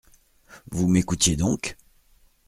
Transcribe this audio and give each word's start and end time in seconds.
Vous 0.71 0.87
m’écoutiez 0.87 1.35
donc? 1.35 1.77